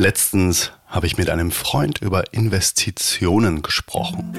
[0.00, 4.32] Letztens habe ich mit einem Freund über Investitionen gesprochen.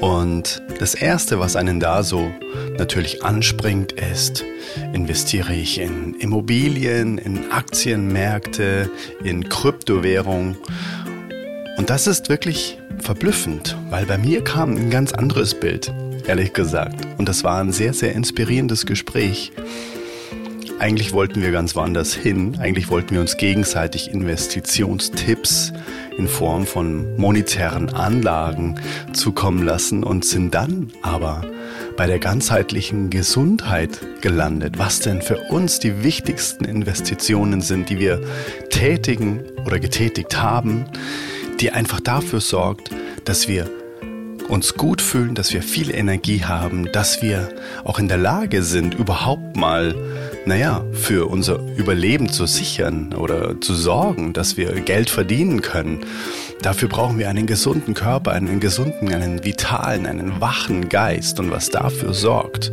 [0.00, 2.30] Und das Erste, was einen da so
[2.78, 4.44] natürlich anspringt, ist,
[4.92, 8.88] investiere ich in Immobilien, in Aktienmärkte,
[9.24, 10.56] in Kryptowährung.
[11.78, 15.92] Und das ist wirklich verblüffend, weil bei mir kam ein ganz anderes Bild,
[16.28, 17.08] ehrlich gesagt.
[17.18, 19.50] Und das war ein sehr, sehr inspirierendes Gespräch.
[20.78, 22.58] Eigentlich wollten wir ganz woanders hin.
[22.60, 25.72] Eigentlich wollten wir uns gegenseitig Investitionstipps
[26.18, 28.78] in Form von monetären Anlagen
[29.14, 31.42] zukommen lassen und sind dann aber
[31.96, 34.78] bei der ganzheitlichen Gesundheit gelandet.
[34.78, 38.20] Was denn für uns die wichtigsten Investitionen sind, die wir
[38.68, 40.84] tätigen oder getätigt haben,
[41.58, 42.90] die einfach dafür sorgt,
[43.24, 43.70] dass wir
[44.48, 47.48] uns gut fühlen, dass wir viel Energie haben, dass wir
[47.84, 49.94] auch in der Lage sind, überhaupt mal
[50.46, 56.06] naja, für unser Überleben zu sichern oder zu sorgen, dass wir Geld verdienen können.
[56.62, 61.40] Dafür brauchen wir einen gesunden Körper, einen gesunden, einen vitalen, einen wachen Geist.
[61.40, 62.72] Und was dafür sorgt,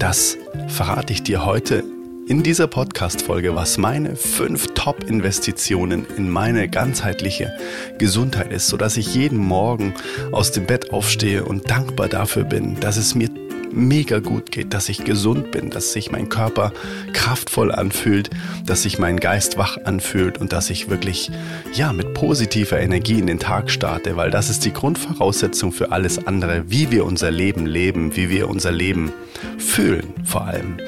[0.00, 1.84] das verrate ich dir heute
[2.26, 7.52] in dieser Podcast-Folge, was meine fünf Top-Investitionen in meine ganzheitliche
[7.98, 9.94] Gesundheit ist, sodass ich jeden Morgen
[10.32, 13.30] aus dem Bett aufstehe und dankbar dafür bin, dass es mir
[13.72, 16.72] mega gut geht, dass ich gesund bin, dass sich mein Körper
[17.12, 18.30] kraftvoll anfühlt,
[18.66, 21.30] dass sich mein Geist wach anfühlt und dass ich wirklich,
[21.72, 26.26] ja, mit positiver Energie in den Tag starte, weil das ist die Grundvoraussetzung für alles
[26.26, 29.12] andere, wie wir unser Leben leben, wie wir unser Leben
[29.58, 30.78] fühlen vor allem.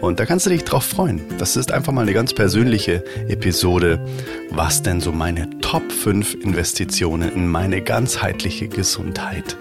[0.00, 1.20] Und da kannst du dich drauf freuen.
[1.38, 4.04] Das ist einfach mal eine ganz persönliche Episode,
[4.50, 9.56] was denn so meine Top 5 Investitionen in meine ganzheitliche Gesundheit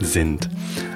[0.00, 0.48] sind.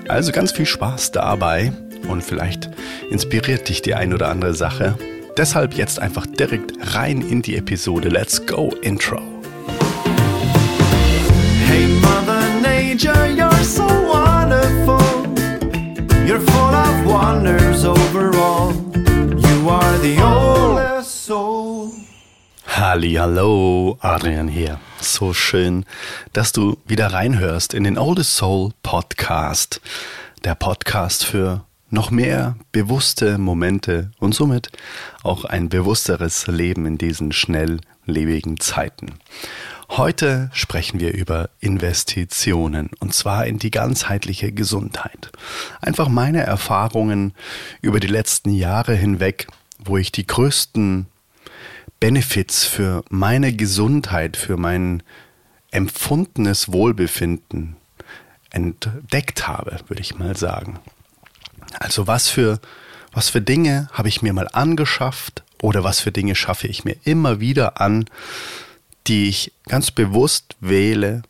[0.09, 1.73] Also ganz viel Spaß dabei
[2.09, 2.71] und vielleicht
[3.11, 4.97] inspiriert dich die ein oder andere Sache.
[5.37, 8.09] Deshalb jetzt einfach direkt rein in die Episode.
[8.09, 9.21] Let's go, Intro.
[11.67, 15.01] Hey Mother Nature, you're so wonderful.
[16.27, 18.73] You're full of wonders overall.
[18.95, 22.00] You are the oldest soul.
[22.83, 24.81] Hallo, Adrian hier.
[25.03, 25.85] So schön,
[26.33, 29.83] dass du wieder reinhörst in den Oldest Soul Podcast.
[30.45, 34.71] Der Podcast für noch mehr bewusste Momente und somit
[35.23, 39.17] auch ein bewussteres Leben in diesen schnelllebigen Zeiten.
[39.91, 45.31] Heute sprechen wir über Investitionen und zwar in die ganzheitliche Gesundheit.
[45.83, 47.35] Einfach meine Erfahrungen
[47.83, 49.49] über die letzten Jahre hinweg,
[49.79, 51.09] wo ich die größten
[52.01, 55.03] Benefits für meine Gesundheit, für mein
[55.71, 57.77] empfundenes Wohlbefinden
[58.51, 60.81] entdeckt habe, würde ich mal sagen.
[61.79, 62.59] Also was für,
[63.13, 66.97] was für Dinge habe ich mir mal angeschafft oder was für Dinge schaffe ich mir
[67.05, 68.07] immer wieder an,
[69.07, 71.23] die ich ganz bewusst wähle,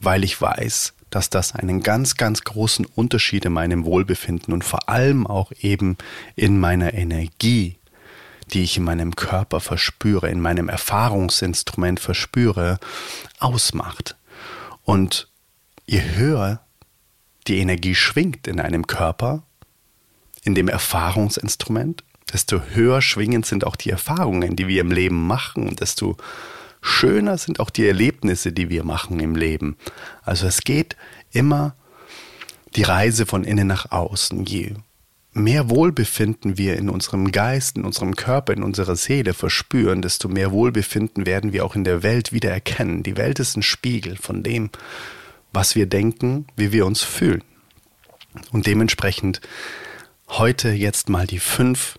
[0.00, 4.88] weil ich weiß, dass das einen ganz, ganz großen Unterschied in meinem Wohlbefinden und vor
[4.88, 5.96] allem auch eben
[6.34, 7.76] in meiner Energie
[8.52, 12.78] die ich in meinem Körper verspüre, in meinem Erfahrungsinstrument verspüre,
[13.38, 14.16] ausmacht.
[14.82, 15.28] Und
[15.86, 16.60] je höher
[17.46, 19.42] die Energie schwingt in einem Körper,
[20.42, 25.68] in dem Erfahrungsinstrument, desto höher schwingend sind auch die Erfahrungen, die wir im Leben machen,
[25.68, 26.16] und desto
[26.80, 29.76] schöner sind auch die Erlebnisse, die wir machen im Leben.
[30.22, 30.96] Also es geht
[31.32, 31.74] immer
[32.76, 34.44] die Reise von innen nach außen.
[34.44, 34.74] Je
[35.34, 40.52] mehr Wohlbefinden wir in unserem Geist, in unserem Körper, in unserer Seele verspüren, desto mehr
[40.52, 43.02] Wohlbefinden werden wir auch in der Welt wieder erkennen.
[43.02, 44.70] Die Welt ist ein Spiegel von dem,
[45.52, 47.42] was wir denken, wie wir uns fühlen.
[48.52, 49.40] Und dementsprechend
[50.28, 51.98] heute jetzt mal die fünf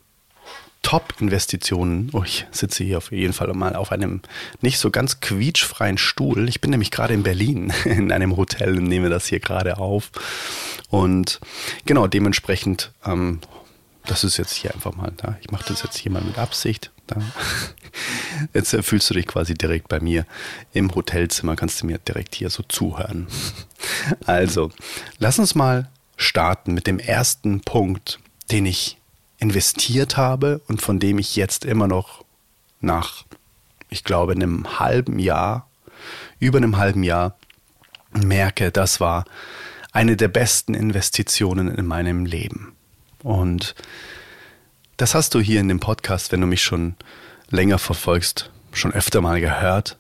[0.86, 2.12] Top-Investitionen.
[2.14, 4.22] Oh, ich sitze hier auf jeden Fall mal auf einem
[4.62, 6.48] nicht so ganz quietschfreien Stuhl.
[6.48, 10.12] Ich bin nämlich gerade in Berlin in einem Hotel und nehme das hier gerade auf.
[10.92, 11.40] Und
[11.88, 13.40] genau, dementsprechend, ähm,
[14.06, 15.40] das ist jetzt hier einfach mal da.
[15.42, 16.92] Ich mache das jetzt hier mal mit Absicht.
[17.08, 17.20] Da.
[18.54, 20.26] Jetzt fühlst du dich quasi direkt bei mir
[20.74, 23.28] im Hotelzimmer, kannst du mir direkt hier so zuhören.
[24.26, 24.72] Also,
[25.20, 28.20] lass uns mal starten mit dem ersten Punkt,
[28.52, 28.98] den ich
[29.38, 32.24] investiert habe und von dem ich jetzt immer noch
[32.80, 33.26] nach,
[33.90, 35.70] ich glaube, einem halben Jahr,
[36.40, 37.38] über einem halben Jahr
[38.12, 39.26] merke, das war
[39.92, 42.76] eine der besten Investitionen in meinem Leben.
[43.24, 43.76] Und
[44.98, 46.96] das hast du hier in dem Podcast, wenn du mich schon
[47.50, 49.98] länger verfolgst, schon öfter mal gehört.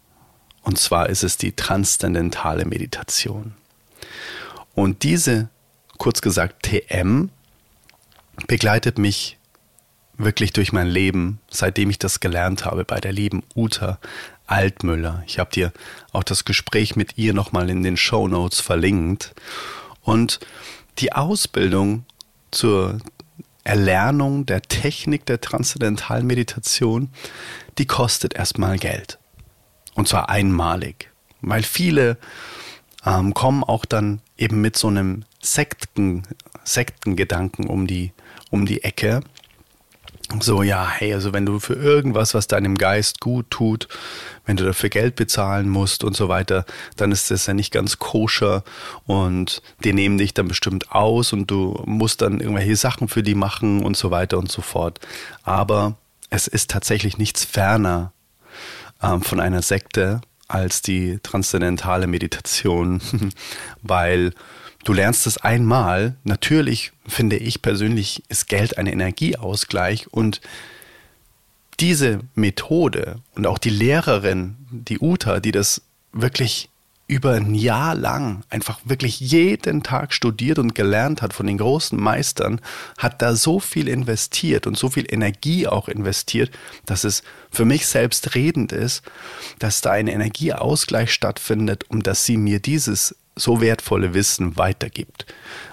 [0.61, 3.53] Und zwar ist es die transzendentale Meditation.
[4.73, 5.49] Und diese,
[5.97, 7.29] kurz gesagt TM,
[8.47, 9.37] begleitet mich
[10.17, 13.99] wirklich durch mein Leben, seitdem ich das gelernt habe bei der lieben Uta
[14.47, 15.23] Altmüller.
[15.25, 15.71] Ich habe dir
[16.11, 19.33] auch das Gespräch mit ihr nochmal in den Show Notes verlinkt.
[20.01, 20.39] Und
[20.99, 22.05] die Ausbildung
[22.51, 22.99] zur
[23.63, 27.09] Erlernung der Technik der transzendentalen Meditation,
[27.77, 29.17] die kostet erstmal Geld.
[29.95, 31.09] Und zwar einmalig.
[31.41, 32.17] Weil viele
[33.05, 36.23] ähm, kommen auch dann eben mit so einem Sekten,
[36.63, 38.11] Sektengedanken um die,
[38.55, 39.21] um die Ecke
[40.39, 43.87] so, ja, hey, also wenn du für irgendwas, was deinem Geist gut tut,
[44.45, 46.65] wenn du dafür Geld bezahlen musst und so weiter,
[46.95, 48.63] dann ist das ja nicht ganz koscher
[49.05, 53.35] und die nehmen dich dann bestimmt aus und du musst dann irgendwelche Sachen für die
[53.35, 54.99] machen und so weiter und so fort.
[55.43, 55.95] Aber
[56.31, 58.11] es ist tatsächlich nichts ferner
[59.03, 62.99] ähm, von einer Sekte als die transzendentale Meditation,
[63.83, 64.33] weil
[64.85, 66.15] Du lernst es einmal.
[66.23, 70.41] Natürlich finde ich persönlich, ist Geld ein Energieausgleich und
[71.79, 75.81] diese Methode und auch die Lehrerin, die Uta, die das
[76.13, 76.69] wirklich
[77.07, 81.99] über ein Jahr lang einfach wirklich jeden Tag studiert und gelernt hat von den großen
[81.99, 82.61] Meistern,
[82.97, 86.51] hat da so viel investiert und so viel Energie auch investiert,
[86.85, 89.01] dass es für mich selbstredend ist,
[89.57, 95.25] dass da ein Energieausgleich stattfindet, um dass sie mir dieses so wertvolle Wissen weitergibt.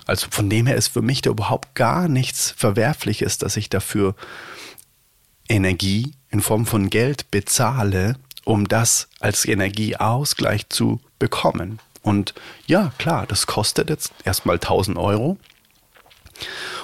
[0.06, 4.14] Also von dem her ist für mich da überhaupt gar nichts Verwerfliches, dass ich dafür
[5.48, 11.78] Energie in Form von Geld bezahle, um das als Energieausgleich zu bekommen.
[12.02, 12.34] Und
[12.66, 15.38] ja, klar, das kostet jetzt erstmal 1000 Euro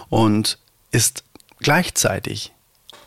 [0.09, 0.59] und
[0.93, 1.25] ist
[1.59, 2.53] gleichzeitig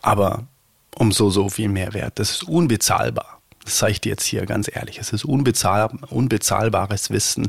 [0.01, 0.47] aber
[0.95, 2.19] umso so viel mehr wert.
[2.19, 3.40] Das ist unbezahlbar.
[3.71, 4.99] Das sage ich dir jetzt hier ganz ehrlich.
[4.99, 7.47] Es ist unbezahl unbezahlbares Wissen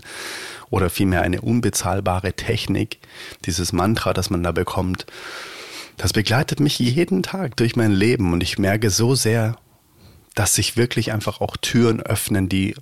[0.70, 2.98] oder vielmehr eine unbezahlbare Technik,
[3.44, 5.04] dieses Mantra, das man da bekommt.
[5.96, 9.56] Das begleitet mich jeden Tag durch mein Leben und ich merke so sehr,
[10.36, 12.76] dass sich wirklich einfach auch Türen öffnen, die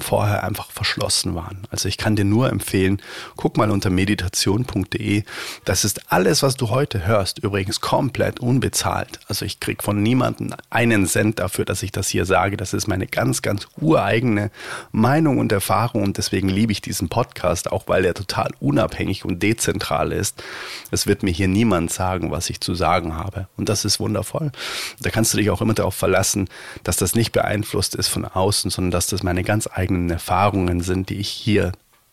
[0.00, 1.66] vorher einfach verschlossen waren.
[1.70, 3.02] Also ich kann dir nur empfehlen,
[3.36, 5.24] guck mal unter meditation.de.
[5.64, 9.20] Das ist alles, was du heute hörst, übrigens komplett unbezahlt.
[9.28, 12.56] Also ich krieg von niemandem einen Cent dafür, dass ich das hier sage.
[12.56, 14.50] Das ist meine ganz, ganz ureigene
[14.92, 19.42] Meinung und Erfahrung und deswegen liebe ich diesen Podcast, auch weil er total unabhängig und
[19.42, 20.42] dezentral ist.
[20.90, 23.46] Es wird mir hier niemand sagen, was ich zu sagen habe.
[23.58, 24.52] Und das ist wundervoll.
[25.00, 26.48] Da kannst du dich auch immer darauf verlassen,
[26.82, 30.80] dass das nicht beeinflusst ist von außen, sondern dass das meine ganz eigene eigenen Erfahrungen
[30.80, 31.72] sind, die ich hier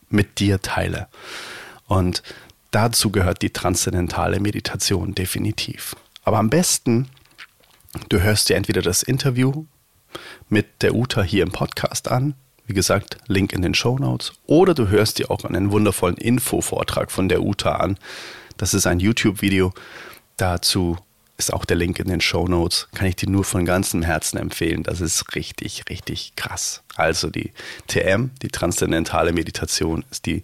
[0.09, 1.07] mit dir teile.
[1.87, 2.23] Und
[2.71, 5.95] dazu gehört die transzendentale Meditation definitiv.
[6.23, 7.09] Aber am besten,
[8.09, 9.65] du hörst dir entweder das Interview
[10.49, 12.33] mit der Uta hier im Podcast an,
[12.65, 17.11] wie gesagt, Link in den Show Notes, oder du hörst dir auch einen wundervollen Infovortrag
[17.11, 17.97] von der Uta an.
[18.57, 19.73] Das ist ein YouTube-Video
[20.37, 20.97] dazu
[21.39, 22.87] ist auch der Link in den Show Notes.
[22.93, 24.83] Kann ich dir nur von ganzem Herzen empfehlen.
[24.83, 26.83] Das ist richtig, richtig krass.
[26.95, 27.53] Also die
[27.87, 30.43] TM, die transzendentale Meditation, ist die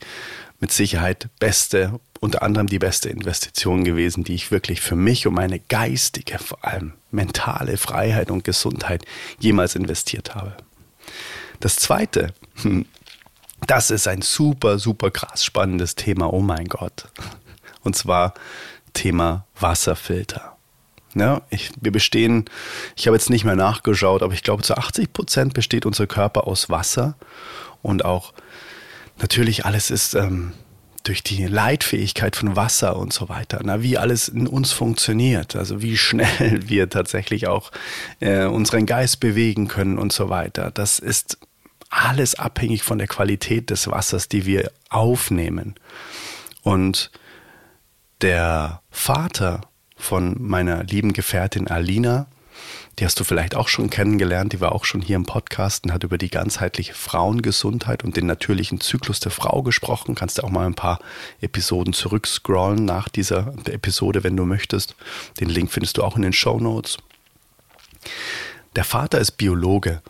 [0.61, 5.33] mit Sicherheit beste, unter anderem die beste Investition gewesen, die ich wirklich für mich und
[5.33, 9.03] meine geistige, vor allem mentale Freiheit und Gesundheit
[9.37, 10.55] jemals investiert habe.
[11.59, 12.85] Das zweite, hm,
[13.67, 16.31] das ist ein super, super krass spannendes Thema.
[16.31, 17.09] Oh mein Gott.
[17.83, 18.33] Und zwar
[18.93, 20.54] Thema Wasserfilter.
[21.15, 22.45] Ja, ich, wir bestehen,
[22.97, 26.45] ich habe jetzt nicht mehr nachgeschaut, aber ich glaube, zu 80 Prozent besteht unser Körper
[26.45, 27.15] aus Wasser.
[27.81, 28.33] Und auch
[29.17, 30.51] natürlich alles ist ähm,
[31.03, 35.81] durch die Leitfähigkeit von Wasser und so weiter, na, wie alles in uns funktioniert, also
[35.81, 37.71] wie schnell wir tatsächlich auch
[38.19, 40.71] äh, unseren Geist bewegen können und so weiter.
[40.71, 41.37] Das ist
[41.89, 45.75] alles abhängig von der Qualität des Wassers, die wir aufnehmen.
[46.61, 47.11] Und
[48.21, 49.61] der Vater
[49.95, 52.27] von meiner lieben Gefährtin Alina.
[52.99, 55.91] Die hast du vielleicht auch schon kennengelernt, die war auch schon hier im Podcast und
[55.91, 60.15] hat über die ganzheitliche Frauengesundheit und den natürlichen Zyklus der Frau gesprochen.
[60.15, 60.99] Kannst du auch mal ein paar
[61.41, 64.95] Episoden zurückscrollen nach dieser Episode, wenn du möchtest.
[65.41, 66.97] Den Link findest du auch in den Show Notes.
[68.77, 70.01] Der Vater ist Biologe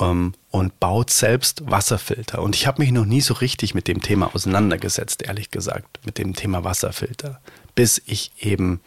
[0.00, 2.42] ähm, und baut selbst Wasserfilter.
[2.42, 6.18] Und ich habe mich noch nie so richtig mit dem Thema auseinandergesetzt, ehrlich gesagt, mit
[6.18, 7.40] dem Thema Wasserfilter
[7.74, 8.80] bis ich eben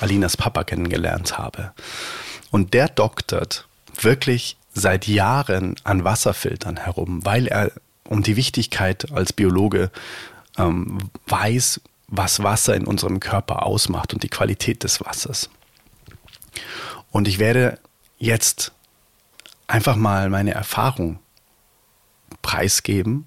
[0.00, 1.72] Alinas Papa kennengelernt habe.
[2.50, 3.66] Und der doktert
[4.00, 7.72] wirklich seit Jahren an Wasserfiltern herum, weil er
[8.04, 9.90] um die Wichtigkeit als Biologe
[10.58, 15.48] ähm, weiß, was Wasser in unserem Körper ausmacht und die Qualität des Wassers.
[17.10, 17.78] Und ich werde
[18.18, 18.72] jetzt
[19.70, 21.18] einfach mal meine Erfahrung
[22.42, 23.26] preisgeben.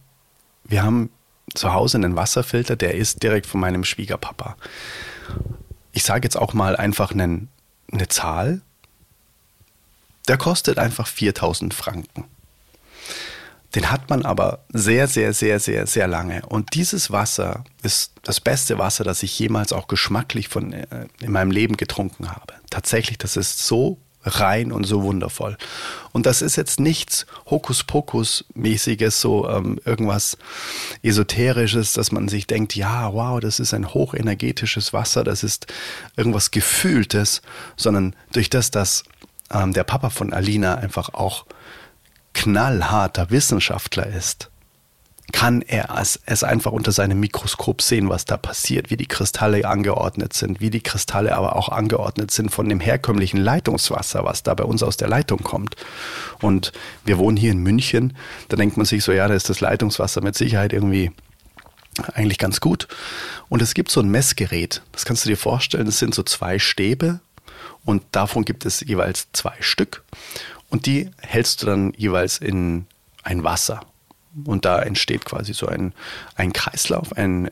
[0.63, 1.09] Wir haben
[1.53, 4.55] zu Hause einen Wasserfilter, der ist direkt von meinem Schwiegerpapa.
[5.91, 7.49] Ich sage jetzt auch mal einfach einen
[7.91, 8.61] eine Zahl,
[10.27, 12.25] der kostet einfach 4000 Franken.
[13.75, 16.45] Den hat man aber sehr, sehr, sehr, sehr, sehr lange.
[16.45, 21.31] Und dieses Wasser ist das beste Wasser, das ich jemals auch geschmacklich von, äh, in
[21.31, 22.53] meinem Leben getrunken habe.
[22.69, 25.57] Tatsächlich, das ist so rein und so wundervoll.
[26.11, 30.37] Und das ist jetzt nichts Hokuspokus-mäßiges, so ähm, irgendwas
[31.01, 35.67] Esoterisches, dass man sich denkt, ja, wow, das ist ein hochenergetisches Wasser, das ist
[36.15, 37.41] irgendwas Gefühltes,
[37.75, 39.03] sondern durch das, dass
[39.51, 41.45] ähm, der Papa von Alina einfach auch
[42.33, 44.49] knallharter Wissenschaftler ist,
[45.31, 49.65] kann er es, es, einfach unter seinem Mikroskop sehen, was da passiert, wie die Kristalle
[49.67, 54.53] angeordnet sind, wie die Kristalle aber auch angeordnet sind von dem herkömmlichen Leitungswasser, was da
[54.53, 55.75] bei uns aus der Leitung kommt.
[56.41, 56.73] Und
[57.05, 58.17] wir wohnen hier in München,
[58.49, 61.11] da denkt man sich so, ja, da ist das Leitungswasser mit Sicherheit irgendwie
[62.13, 62.87] eigentlich ganz gut.
[63.47, 66.59] Und es gibt so ein Messgerät, das kannst du dir vorstellen, das sind so zwei
[66.59, 67.21] Stäbe.
[67.85, 70.03] Und davon gibt es jeweils zwei Stück.
[70.69, 72.87] Und die hältst du dann jeweils in
[73.23, 73.81] ein Wasser
[74.45, 75.93] und da entsteht quasi so ein,
[76.35, 77.51] ein Kreislauf, ein äh,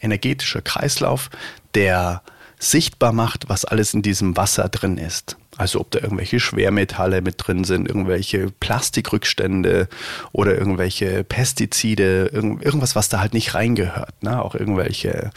[0.00, 1.30] energetischer Kreislauf,
[1.74, 2.22] der
[2.58, 5.36] sichtbar macht, was alles in diesem Wasser drin ist.
[5.56, 9.88] Also ob da irgendwelche Schwermetalle mit drin sind, irgendwelche Plastikrückstände
[10.32, 14.22] oder irgendwelche Pestizide, irgend, irgendwas, was da halt nicht reingehört.
[14.22, 14.42] Ne?
[14.42, 15.30] Auch irgendwelche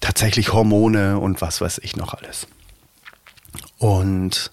[0.00, 2.48] tatsächlich Hormone und was weiß ich noch alles.
[3.78, 4.50] Und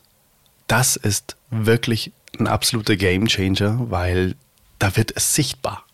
[0.68, 4.36] das ist wirklich ein absoluter Gamechanger, weil
[4.80, 5.86] da wird es sichtbar.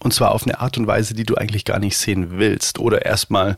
[0.00, 3.04] Und zwar auf eine Art und Weise, die du eigentlich gar nicht sehen willst oder
[3.04, 3.56] erstmal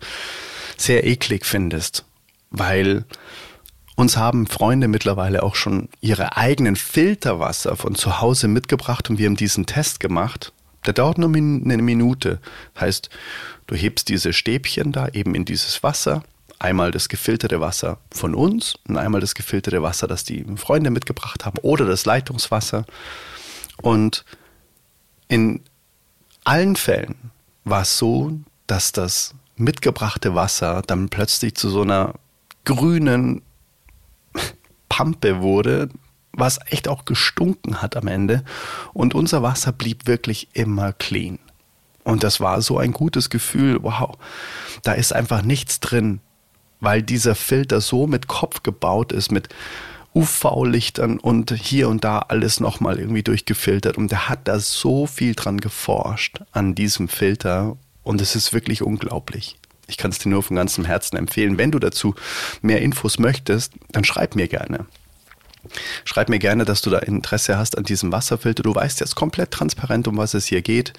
[0.77, 2.05] sehr eklig findest.
[2.51, 3.05] Weil
[3.97, 9.27] uns haben Freunde mittlerweile auch schon ihre eigenen Filterwasser von zu Hause mitgebracht und wir
[9.27, 10.53] haben diesen Test gemacht.
[10.85, 12.39] Der dauert nur eine Minute.
[12.79, 13.11] Heißt,
[13.67, 16.23] du hebst diese Stäbchen da eben in dieses Wasser.
[16.59, 21.45] Einmal das gefilterte Wasser von uns und einmal das gefilterte Wasser, das die Freunde mitgebracht
[21.45, 22.85] haben oder das Leitungswasser.
[23.83, 24.25] Und
[25.29, 25.61] in
[26.45, 27.17] allen Fällen
[27.65, 32.15] war es so, dass das mitgebrachte Wasser dann plötzlich zu so einer
[32.65, 33.43] grünen
[34.89, 35.89] Pampe wurde,
[36.33, 38.45] was echt auch gestunken hat am Ende.
[38.93, 41.39] Und unser Wasser blieb wirklich immer clean.
[42.05, 44.17] Und das war so ein gutes Gefühl, wow,
[44.83, 46.21] da ist einfach nichts drin,
[46.79, 49.49] weil dieser Filter so mit Kopf gebaut ist, mit
[50.17, 53.99] UV-Lichtern und hier und da alles nochmal irgendwie durchgefiltert.
[53.99, 57.77] Und der hat da so viel dran geforscht an diesem Filter.
[58.03, 59.59] Und es ist wirklich unglaublich.
[59.89, 61.59] Ich kann es dir nur von ganzem Herzen empfehlen.
[61.59, 62.15] Wenn du dazu
[62.63, 64.87] mehr Infos möchtest, dann schreib mir gerne.
[66.05, 68.63] Schreib mir gerne, dass du da Interesse hast an diesem Wasserfilter.
[68.63, 70.93] Du weißt jetzt komplett transparent, um was es hier geht.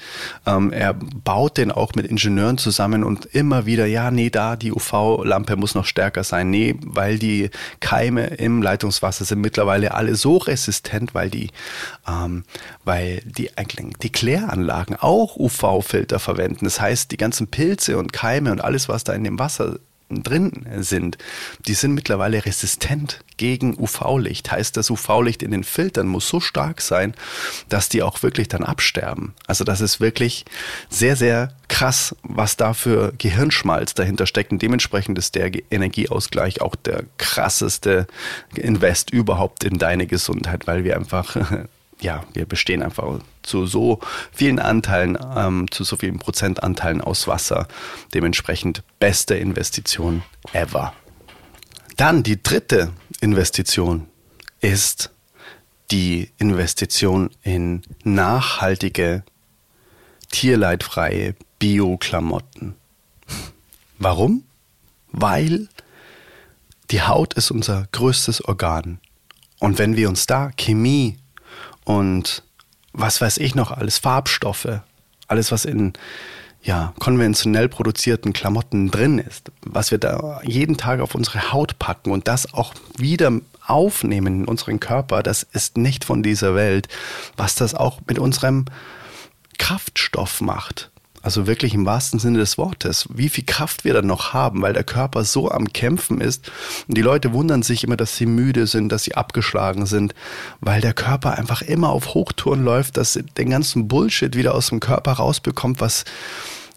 [0.45, 4.71] Ähm, er baut den auch mit Ingenieuren zusammen und immer wieder, ja, nee, da, die
[4.71, 6.49] UV-Lampe muss noch stärker sein.
[6.49, 11.49] Nee, weil die Keime im Leitungswasser sind mittlerweile alle so resistent, weil die,
[12.07, 12.43] ähm,
[12.83, 13.49] weil die,
[14.01, 16.65] die Kläranlagen auch UV-Filter verwenden.
[16.65, 20.65] Das heißt, die ganzen Pilze und Keime und alles, was da in dem Wasser drin
[20.79, 21.17] sind,
[21.67, 24.51] die sind mittlerweile resistent gegen UV-Licht.
[24.51, 27.13] Heißt, das UV-Licht in den Filtern muss so stark sein,
[27.69, 29.33] dass die auch wirklich dann absterben.
[29.47, 30.45] Also das ist wirklich
[30.89, 34.51] sehr, sehr krass, was da für Gehirnschmalz dahinter steckt.
[34.51, 38.07] Und dementsprechend ist der Energieausgleich auch der krasseste
[38.55, 41.35] Invest überhaupt in deine Gesundheit, weil wir einfach
[42.01, 43.99] ja, wir bestehen einfach zu so
[44.31, 47.67] vielen Anteilen, ähm, zu so vielen Prozentanteilen aus Wasser.
[48.13, 50.23] Dementsprechend beste Investition
[50.53, 50.93] ever.
[51.95, 54.07] Dann die dritte Investition
[54.61, 55.11] ist
[55.89, 59.23] die Investition in nachhaltige,
[60.29, 62.75] tierleidfreie Bio-Klamotten.
[63.97, 64.43] Warum?
[65.11, 65.69] Weil
[66.91, 68.99] die Haut ist unser größtes Organ.
[69.59, 71.17] Und wenn wir uns da Chemie
[71.87, 72.43] und
[72.91, 74.81] was weiß ich noch alles, Farbstoffe,
[75.29, 75.93] alles was in
[76.61, 82.11] ja, konventionell produzierten Klamotten drin ist, was wir da jeden Tag auf unsere Haut packen
[82.11, 83.31] und das auch wieder
[83.65, 86.89] aufnehmen in unseren Körper, das ist nicht von dieser Welt,
[87.37, 88.65] was das auch mit unserem
[89.57, 90.91] Kraftstoff macht.
[91.21, 93.07] Also wirklich im wahrsten Sinne des Wortes.
[93.13, 96.51] Wie viel Kraft wir dann noch haben, weil der Körper so am Kämpfen ist.
[96.87, 100.13] Und die Leute wundern sich immer, dass sie müde sind, dass sie abgeschlagen sind,
[100.61, 104.79] weil der Körper einfach immer auf Hochtouren läuft, dass den ganzen Bullshit wieder aus dem
[104.79, 106.05] Körper rausbekommt, was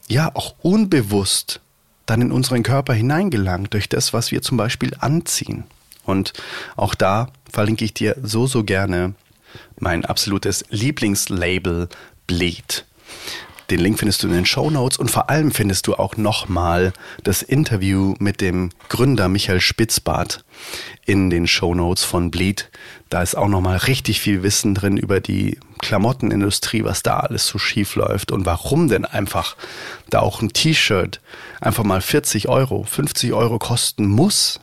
[0.08, 1.60] ja auch unbewusst
[2.06, 5.64] dann in unseren Körper hineingelangt durch das, was wir zum Beispiel anziehen.
[6.04, 6.32] Und
[6.76, 9.14] auch da verlinke ich dir so, so gerne
[9.78, 11.88] mein absolutes Lieblingslabel
[12.26, 12.84] Bleed.
[13.70, 16.92] Den Link findest du in den Show Notes und vor allem findest du auch nochmal
[17.22, 20.44] das Interview mit dem Gründer Michael Spitzbart
[21.06, 22.68] in den Show Notes von Bleed.
[23.10, 27.58] Da ist auch nochmal richtig viel Wissen drin über die Klamottenindustrie, was da alles so
[27.58, 29.56] schief läuft und warum denn einfach
[30.08, 31.20] da auch ein T-Shirt
[31.60, 34.58] einfach mal 40 Euro, 50 Euro kosten muss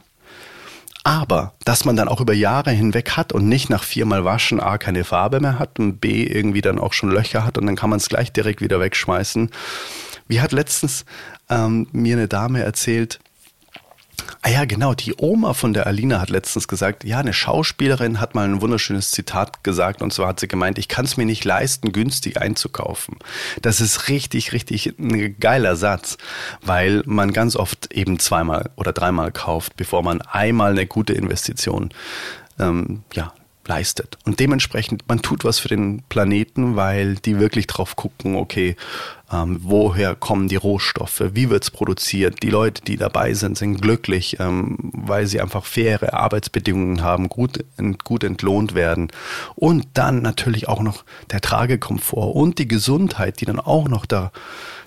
[1.08, 4.78] aber, dass man dann auch über Jahre hinweg hat und nicht nach viermal Waschen A
[4.78, 7.90] keine Farbe mehr hat und B irgendwie dann auch schon Löcher hat und dann kann
[7.90, 9.50] man es gleich direkt wieder wegschmeißen.
[10.28, 11.06] Wie hat letztens
[11.50, 13.22] ähm, mir eine Dame erzählt,
[14.42, 14.94] Ah ja, genau.
[14.94, 19.12] Die Oma von der Alina hat letztens gesagt, ja, eine Schauspielerin hat mal ein wunderschönes
[19.12, 23.18] Zitat gesagt und zwar hat sie gemeint, ich kann es mir nicht leisten, günstig einzukaufen.
[23.62, 26.18] Das ist richtig, richtig ein geiler Satz,
[26.62, 31.92] weil man ganz oft eben zweimal oder dreimal kauft, bevor man einmal eine gute Investition
[32.60, 33.34] ähm, ja,
[33.68, 34.18] leistet.
[34.26, 38.76] Und dementsprechend, man tut was für den Planeten, weil die wirklich drauf gucken, okay,
[39.32, 44.38] ähm, woher kommen die Rohstoffe, wie wird's produziert, die Leute, die dabei sind, sind glücklich,
[44.40, 47.64] ähm, weil sie einfach faire Arbeitsbedingungen haben, gut,
[48.04, 49.12] gut entlohnt werden.
[49.56, 54.32] Und dann natürlich auch noch der Tragekomfort und die Gesundheit, die dann auch noch da,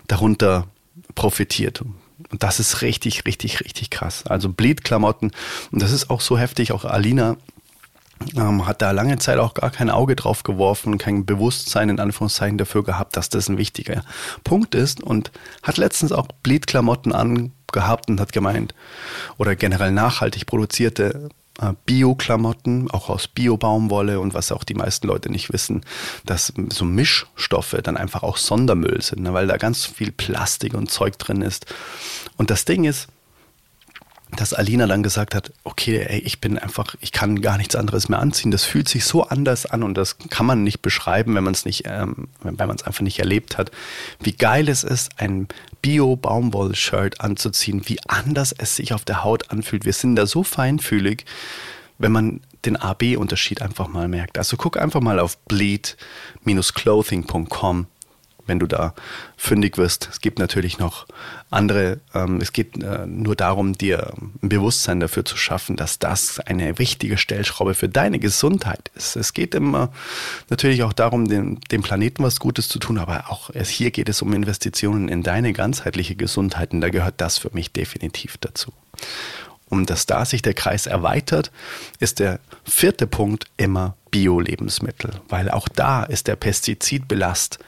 [0.06, 0.66] darunter
[1.14, 1.82] profitiert.
[2.30, 4.26] Und das ist richtig, richtig, richtig krass.
[4.26, 5.32] Also Bleed-Klamotten.
[5.72, 6.72] Und das ist auch so heftig.
[6.72, 7.36] Auch Alina
[8.36, 12.58] ähm, hat da lange Zeit auch gar kein Auge drauf geworfen, kein Bewusstsein in Anführungszeichen
[12.58, 14.04] dafür gehabt, dass das ein wichtiger
[14.44, 15.30] Punkt ist und
[15.62, 18.74] hat letztens auch Bleed-Klamotten angehabt und hat gemeint,
[19.38, 25.30] oder generell nachhaltig produzierte äh, Bio-Klamotten, auch aus Bio-Baumwolle und was auch die meisten Leute
[25.30, 25.82] nicht wissen,
[26.24, 30.90] dass so Mischstoffe dann einfach auch Sondermüll sind, ne, weil da ganz viel Plastik und
[30.90, 31.66] Zeug drin ist.
[32.36, 33.08] Und das Ding ist,
[34.36, 38.08] dass Alina dann gesagt hat, okay, ey, ich bin einfach, ich kann gar nichts anderes
[38.08, 38.50] mehr anziehen.
[38.50, 41.64] Das fühlt sich so anders an und das kann man nicht beschreiben, wenn man es
[41.64, 43.70] nicht, ähm, wenn man es einfach nicht erlebt hat.
[44.20, 45.48] Wie geil es ist, ein
[45.82, 49.84] Bio-Baumwoll-Shirt anzuziehen, wie anders es sich auf der Haut anfühlt.
[49.84, 51.24] Wir sind da so feinfühlig,
[51.98, 54.38] wenn man den AB-Unterschied einfach mal merkt.
[54.38, 57.86] Also guck einfach mal auf bleed-clothing.com
[58.50, 58.94] wenn du da
[59.36, 60.08] fündig wirst.
[60.10, 61.06] Es gibt natürlich noch
[61.50, 66.40] andere, ähm, es geht äh, nur darum, dir ein Bewusstsein dafür zu schaffen, dass das
[66.40, 69.14] eine wichtige Stellschraube für deine Gesundheit ist.
[69.14, 69.92] Es geht immer
[70.48, 74.08] natürlich auch darum, dem, dem Planeten was Gutes zu tun, aber auch es, hier geht
[74.08, 78.72] es um Investitionen in deine ganzheitliche Gesundheit und da gehört das für mich definitiv dazu.
[79.70, 81.50] Und dass da sich der Kreis erweitert,
[82.00, 87.60] ist der vierte Punkt immer Bio-Lebensmittel, weil auch da ist der Pestizidbelast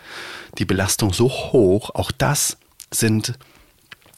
[0.58, 1.90] die Belastung so hoch.
[1.94, 2.58] Auch das
[2.90, 3.38] sind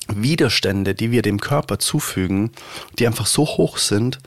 [0.08, 2.50] Widerstände, die wir dem Körper zufügen,
[2.98, 4.18] die einfach so hoch sind,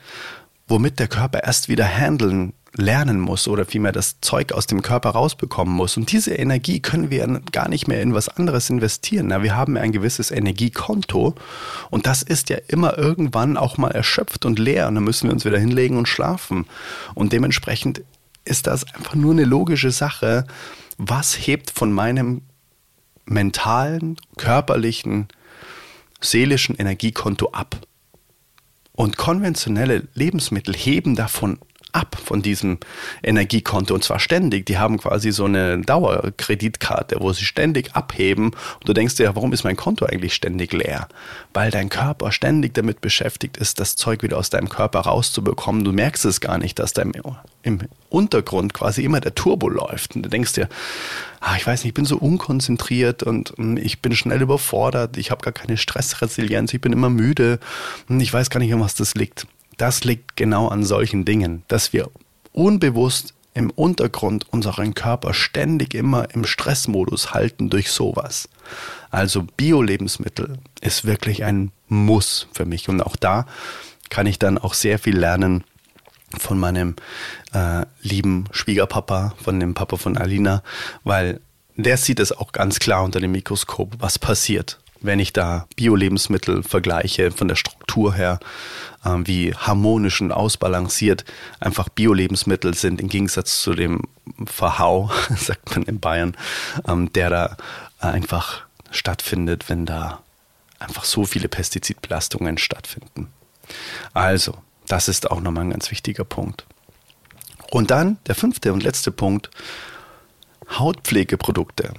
[0.67, 5.09] womit der Körper erst wieder handeln lernen muss oder vielmehr das Zeug aus dem Körper
[5.09, 5.97] rausbekommen muss.
[5.97, 9.29] Und diese Energie können wir gar nicht mehr in was anderes investieren.
[9.43, 11.35] wir haben ein gewisses Energiekonto
[11.89, 15.33] und das ist ja immer irgendwann auch mal erschöpft und leer und dann müssen wir
[15.33, 16.65] uns wieder hinlegen und schlafen.
[17.15, 18.01] Und dementsprechend
[18.45, 20.45] ist das einfach nur eine logische Sache,
[20.97, 22.41] was hebt von meinem
[23.25, 25.27] mentalen, körperlichen,
[26.21, 27.77] seelischen Energiekonto ab.
[28.93, 31.59] Und konventionelle Lebensmittel heben davon
[31.91, 32.77] ab von diesem
[33.23, 34.65] Energiekonto und zwar ständig.
[34.65, 39.53] Die haben quasi so eine Dauerkreditkarte, wo sie ständig abheben und du denkst dir, warum
[39.53, 41.07] ist mein Konto eigentlich ständig leer?
[41.53, 45.83] Weil dein Körper ständig damit beschäftigt ist, das Zeug wieder aus deinem Körper rauszubekommen.
[45.83, 47.03] Du merkst es gar nicht, dass da
[47.63, 50.69] im, Untergrund quasi immer der Turbo läuft und du denkst dir,
[51.41, 55.29] ah, ich weiß nicht, ich bin so unkonzentriert und hm, ich bin schnell überfordert, ich
[55.29, 57.59] habe gar keine Stressresilienz, ich bin immer müde
[58.07, 59.45] und ich weiß gar nicht, an was das liegt.
[59.77, 62.09] Das liegt genau an solchen Dingen, dass wir
[62.51, 68.49] unbewusst im Untergrund unseren Körper ständig immer im Stressmodus halten durch sowas.
[69.09, 72.87] Also Bio-Lebensmittel ist wirklich ein Muss für mich.
[72.89, 73.47] Und auch da
[74.09, 75.63] kann ich dann auch sehr viel lernen
[76.37, 76.95] von meinem
[77.53, 80.61] äh, lieben Schwiegerpapa, von dem Papa von Alina,
[81.03, 81.39] weil
[81.75, 86.63] der sieht es auch ganz klar unter dem Mikroskop, was passiert, wenn ich da Bio-Lebensmittel
[86.63, 88.39] vergleiche von der Struktur her,
[89.03, 91.25] äh, wie harmonisch und ausbalanciert
[91.59, 94.01] einfach Bio-Lebensmittel sind im Gegensatz zu dem
[94.45, 96.35] Verhau, sagt man in Bayern,
[96.87, 97.57] ähm, der da
[97.99, 100.21] einfach stattfindet, wenn da
[100.79, 103.31] einfach so viele Pestizidbelastungen stattfinden.
[104.13, 104.57] Also,
[104.87, 106.65] das ist auch nochmal ein ganz wichtiger Punkt.
[107.71, 109.49] Und dann der fünfte und letzte Punkt,
[110.69, 111.93] Hautpflegeprodukte.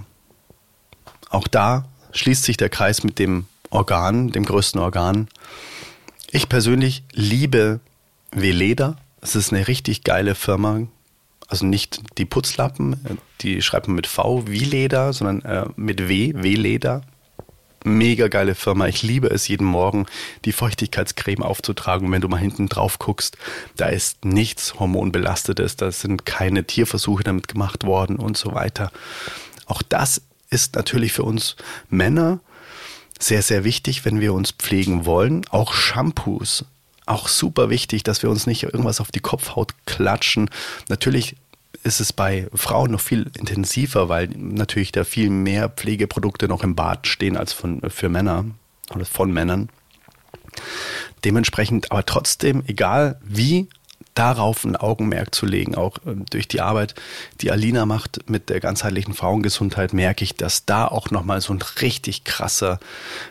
[1.31, 5.29] Auch da schließt sich der Kreis mit dem Organ, dem größten Organ.
[6.31, 7.81] Ich persönlich liebe
[8.33, 8.97] Veleda.
[9.21, 10.87] Es ist eine richtig geile Firma
[11.49, 16.33] Also nicht die Putzlappen, die schreibt man mit V wie Leder, sondern äh, mit W,
[16.35, 17.03] W-Leder.
[17.85, 18.89] Mega geile Firma.
[18.89, 20.07] Ich liebe es, jeden Morgen
[20.45, 22.07] die Feuchtigkeitscreme aufzutragen.
[22.07, 23.39] Und wenn du mal hinten drauf guckst,
[23.77, 28.91] da ist nichts hormonbelastetes, da sind keine Tierversuche damit gemacht worden und so weiter.
[29.67, 31.57] Auch das ist natürlich für uns
[31.89, 32.41] Männer
[33.19, 35.45] sehr, sehr wichtig, wenn wir uns pflegen wollen.
[35.51, 36.65] Auch Shampoos
[37.09, 40.51] auch super wichtig, dass wir uns nicht irgendwas auf die Kopfhaut klatschen.
[40.89, 41.37] Natürlich
[41.83, 46.75] ist es bei Frauen noch viel intensiver, weil natürlich da viel mehr Pflegeprodukte noch im
[46.75, 48.45] Bad stehen als von, für Männer
[48.95, 49.69] oder von Männern.
[51.25, 53.69] Dementsprechend aber trotzdem, egal wie
[54.19, 55.75] darauf ein Augenmerk zu legen.
[55.75, 56.95] Auch ähm, durch die Arbeit,
[57.41, 61.63] die Alina macht mit der ganzheitlichen Frauengesundheit, merke ich, dass da auch nochmal so ein
[61.81, 62.81] richtig krasser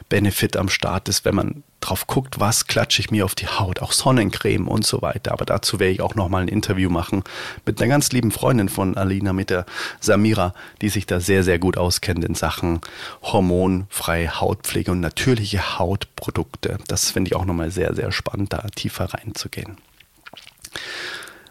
[0.10, 3.82] Benefit am Start ist, wenn man drauf guckt, was klatsche ich mir auf die Haut,
[3.82, 5.32] auch Sonnencreme und so weiter.
[5.34, 7.24] Aber dazu werde ich auch nochmal ein Interview machen
[7.66, 9.66] mit einer ganz lieben Freundin von Alina, mit der
[10.00, 12.82] Samira, die sich da sehr, sehr gut auskennt in Sachen
[13.22, 16.78] hormonfreie Hautpflege und natürliche Hautprodukte.
[16.88, 19.78] Das finde ich auch nochmal sehr, sehr spannend, da tiefer reinzugehen.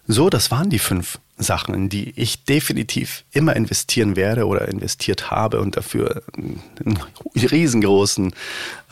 [0.09, 5.31] So, das waren die fünf Sachen, in die ich definitiv immer investieren werde oder investiert
[5.31, 6.99] habe und dafür einen
[7.35, 8.33] riesengroßen,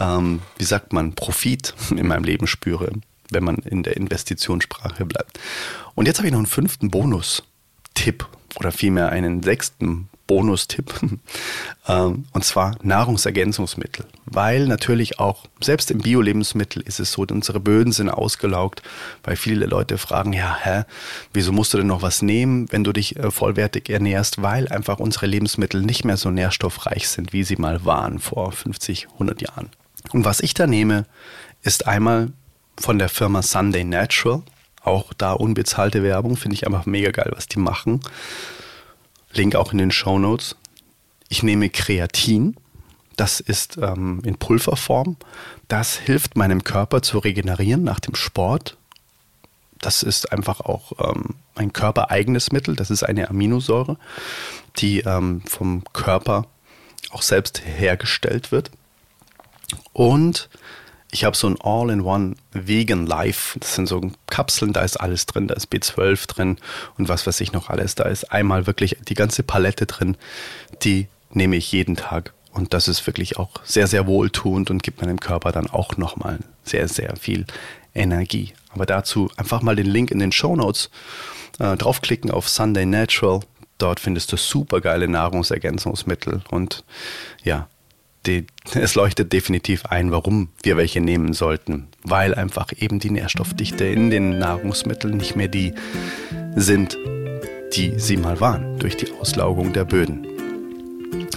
[0.01, 2.92] ähm, wie sagt man, Profit in meinem Leben spüre,
[3.31, 5.38] wenn man in der Investitionssprache bleibt.
[5.94, 10.94] Und jetzt habe ich noch einen fünften Bonus-Tipp oder vielmehr einen sechsten Bonustipp.
[11.87, 14.06] Ähm, und zwar Nahrungsergänzungsmittel.
[14.24, 18.82] Weil natürlich auch, selbst im Bio-Lebensmittel ist es so, unsere Böden sind ausgelaugt,
[19.22, 20.84] weil viele Leute fragen, ja, hä,
[21.34, 24.40] wieso musst du denn noch was nehmen, wenn du dich äh, vollwertig ernährst?
[24.40, 29.08] Weil einfach unsere Lebensmittel nicht mehr so nährstoffreich sind, wie sie mal waren vor 50,
[29.12, 29.68] 100 Jahren.
[30.12, 31.04] Und was ich da nehme,
[31.62, 32.32] ist einmal
[32.78, 34.42] von der Firma Sunday Natural.
[34.82, 38.00] Auch da unbezahlte Werbung, finde ich einfach mega geil, was die machen.
[39.37, 40.57] Link auch in den Show Notes.
[41.29, 42.57] Ich nehme Kreatin.
[43.16, 45.16] Das ist ähm, in Pulverform.
[45.68, 48.77] Das hilft meinem Körper zu regenerieren nach dem Sport.
[49.79, 52.75] Das ist einfach auch ähm, ein körpereigenes Mittel.
[52.75, 53.99] Das ist eine Aminosäure,
[54.79, 56.47] die ähm, vom Körper
[57.11, 58.70] auch selbst hergestellt wird.
[59.92, 60.49] Und
[61.14, 63.57] ich habe so ein All-in-One Vegan Life.
[63.61, 66.59] Das sind so Kapseln, da ist alles drin, da ist B12 drin
[66.98, 67.94] und was weiß ich noch alles.
[67.94, 70.16] Da ist einmal wirklich die ganze Palette drin.
[70.83, 72.35] Die nehme ich jeden Tag.
[72.50, 76.40] Und das ist wirklich auch sehr, sehr wohltuend und gibt meinem Körper dann auch nochmal
[76.64, 77.46] sehr, sehr viel
[77.94, 78.53] Energie.
[78.70, 80.90] Aber dazu einfach mal den Link in den Show Notes
[81.61, 83.38] äh, draufklicken auf Sunday Natural.
[83.79, 86.83] Dort findest du super geile Nahrungsergänzungsmittel und
[87.44, 87.68] ja,
[88.26, 93.84] die, es leuchtet definitiv ein, warum wir welche nehmen sollten, weil einfach eben die Nährstoffdichte
[93.84, 95.74] in den Nahrungsmitteln nicht mehr die
[96.56, 96.96] sind,
[97.74, 100.26] die sie mal waren durch die Auslaugung der Böden.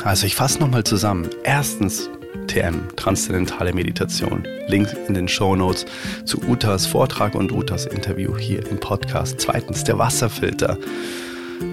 [0.04, 1.30] Also ich fasse nochmal zusammen.
[1.44, 2.10] Erstens
[2.48, 4.48] TM, transzendentale Meditation.
[4.68, 5.86] Link in den Show Notes
[6.26, 9.40] zu Utas Vortrag und Utas Interview hier im Podcast.
[9.42, 10.78] Zweitens der Wasserfilter.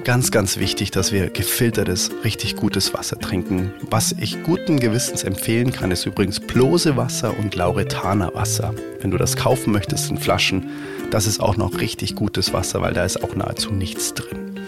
[0.05, 3.73] Ganz, ganz wichtig, dass wir gefiltertes, richtig gutes Wasser trinken.
[3.90, 8.75] Was ich guten Gewissens empfehlen kann, ist übrigens Plosewasser und Lauretanerwasser.
[9.01, 10.70] Wenn du das kaufen möchtest in Flaschen,
[11.11, 14.61] das ist auch noch richtig gutes Wasser, weil da ist auch nahezu nichts drin.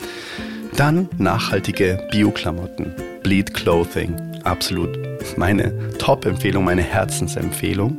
[0.77, 4.99] Dann nachhaltige Bioklamotten, Bleed Clothing, absolut
[5.39, 7.99] meine Top-Empfehlung, meine Herzensempfehlung.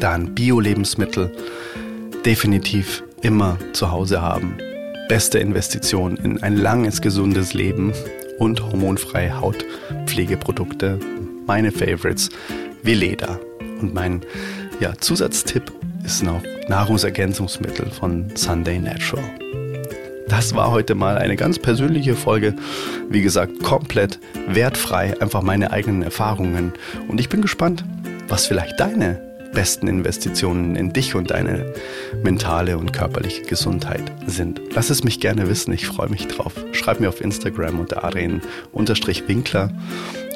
[0.00, 1.30] Dann Bio-Lebensmittel,
[2.24, 4.56] definitiv immer zu Hause haben
[5.08, 7.92] beste Investition in ein langes, gesundes Leben
[8.38, 10.98] und hormonfreie Hautpflegeprodukte.
[11.46, 12.30] Meine Favorites,
[12.82, 13.38] Veleda.
[13.80, 14.22] Und mein
[14.80, 15.72] ja, Zusatztipp
[16.04, 19.24] ist noch Nahrungsergänzungsmittel von Sunday Natural.
[20.28, 22.54] Das war heute mal eine ganz persönliche Folge.
[23.08, 26.72] Wie gesagt, komplett wertfrei, einfach meine eigenen Erfahrungen.
[27.08, 27.84] Und ich bin gespannt,
[28.28, 29.25] was vielleicht deine
[29.56, 31.72] besten Investitionen in dich und deine
[32.22, 34.60] mentale und körperliche Gesundheit sind.
[34.74, 36.52] Lass es mich gerne wissen, ich freue mich drauf.
[36.72, 39.70] Schreib mir auf Instagram unter Adrian-Winkler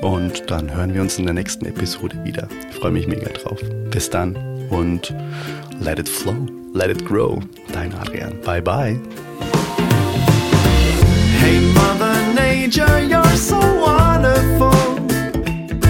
[0.00, 2.48] und dann hören wir uns in der nächsten Episode wieder.
[2.70, 3.60] Ich freue mich mega drauf.
[3.90, 4.36] Bis dann
[4.70, 5.14] und
[5.80, 7.42] let it flow, let it grow.
[7.74, 8.40] Dein Adrian.
[8.40, 8.98] Bye bye.
[11.38, 14.72] Hey Mother Nature, you're so wonderful.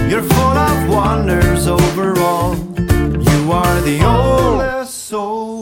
[0.08, 2.69] You're full of wonders overall.
[3.50, 5.59] You are the oldest soul.